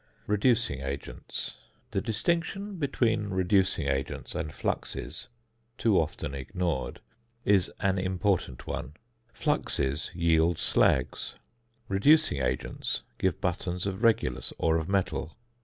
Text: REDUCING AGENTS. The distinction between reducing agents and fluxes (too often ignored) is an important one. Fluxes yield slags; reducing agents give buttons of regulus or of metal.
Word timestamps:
REDUCING 0.25 0.81
AGENTS. 0.81 1.57
The 1.91 2.01
distinction 2.01 2.77
between 2.79 3.25
reducing 3.27 3.87
agents 3.87 4.33
and 4.33 4.51
fluxes 4.51 5.27
(too 5.77 5.99
often 6.01 6.33
ignored) 6.33 7.01
is 7.45 7.71
an 7.81 7.99
important 7.99 8.65
one. 8.65 8.95
Fluxes 9.31 10.09
yield 10.15 10.57
slags; 10.57 11.35
reducing 11.87 12.41
agents 12.41 13.03
give 13.19 13.39
buttons 13.39 13.85
of 13.85 14.01
regulus 14.01 14.51
or 14.57 14.77
of 14.77 14.89
metal. 14.89 15.37